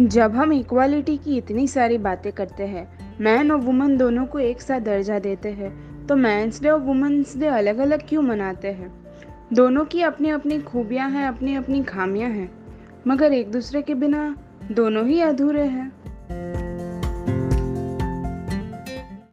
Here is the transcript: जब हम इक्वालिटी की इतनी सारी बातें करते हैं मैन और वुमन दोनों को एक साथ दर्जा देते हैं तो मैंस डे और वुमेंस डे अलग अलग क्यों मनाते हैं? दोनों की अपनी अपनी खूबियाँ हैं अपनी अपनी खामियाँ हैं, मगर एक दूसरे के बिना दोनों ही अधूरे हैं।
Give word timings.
जब 0.00 0.34
हम 0.34 0.52
इक्वालिटी 0.52 1.16
की 1.16 1.36
इतनी 1.36 1.66
सारी 1.68 1.98
बातें 1.98 2.32
करते 2.32 2.66
हैं 2.66 3.16
मैन 3.20 3.50
और 3.50 3.58
वुमन 3.58 3.96
दोनों 3.96 4.26
को 4.26 4.38
एक 4.38 4.60
साथ 4.62 4.80
दर्जा 4.80 5.18
देते 5.18 5.48
हैं 5.48 6.06
तो 6.06 6.16
मैंस 6.16 6.62
डे 6.62 6.68
और 6.68 6.80
वुमेंस 6.80 7.36
डे 7.36 7.46
अलग 7.46 7.78
अलग 7.78 8.08
क्यों 8.08 8.22
मनाते 8.22 8.68
हैं? 8.68 8.92
दोनों 9.52 9.84
की 9.84 10.02
अपनी 10.02 10.30
अपनी 10.30 10.58
खूबियाँ 10.60 11.10
हैं 11.10 11.26
अपनी 11.28 11.54
अपनी 11.54 11.82
खामियाँ 11.82 12.30
हैं, 12.30 12.50
मगर 13.06 13.32
एक 13.32 13.50
दूसरे 13.52 13.82
के 13.82 13.94
बिना 13.94 14.36
दोनों 14.72 15.06
ही 15.06 15.20
अधूरे 15.20 15.64
हैं। 15.64 15.92